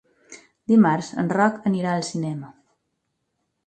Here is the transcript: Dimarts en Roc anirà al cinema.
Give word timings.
Dimarts 0.71 1.11
en 1.25 1.31
Roc 1.41 1.71
anirà 1.73 1.95
al 2.01 2.09
cinema. 2.11 2.53